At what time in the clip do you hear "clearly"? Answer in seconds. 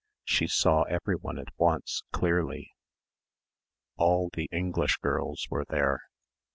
2.11-2.71